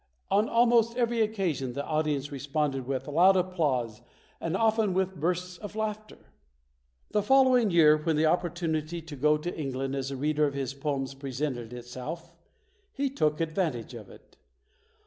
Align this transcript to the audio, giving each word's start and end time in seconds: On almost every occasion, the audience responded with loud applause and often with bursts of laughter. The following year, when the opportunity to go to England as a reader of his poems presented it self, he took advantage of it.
On 0.31 0.49
almost 0.49 0.97
every 0.97 1.21
occasion, 1.21 1.73
the 1.73 1.85
audience 1.85 2.31
responded 2.31 2.87
with 2.87 3.07
loud 3.07 3.37
applause 3.37 4.01
and 4.39 4.57
often 4.57 4.95
with 4.95 5.13
bursts 5.19 5.59
of 5.59 5.75
laughter. 5.75 6.17
The 7.11 7.21
following 7.21 7.69
year, 7.69 7.97
when 7.97 8.15
the 8.15 8.25
opportunity 8.25 8.99
to 9.03 9.15
go 9.15 9.37
to 9.37 9.55
England 9.55 9.95
as 9.95 10.09
a 10.09 10.17
reader 10.17 10.47
of 10.47 10.55
his 10.55 10.73
poems 10.73 11.13
presented 11.13 11.71
it 11.71 11.85
self, 11.85 12.33
he 12.91 13.11
took 13.11 13.39
advantage 13.39 13.93
of 13.93 14.09
it. 14.09 14.37